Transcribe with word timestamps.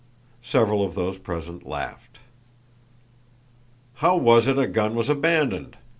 Several 0.41 0.83
of 0.83 0.95
those 0.95 1.19
present 1.19 1.63
laughed. 1.63 2.17
"How 3.97 4.17
was 4.17 4.47
it 4.47 4.57
a 4.57 4.65
gun 4.65 4.95
was 4.95 5.09
abandoned?" 5.09 5.77